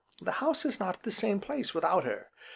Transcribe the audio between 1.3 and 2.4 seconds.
place without her.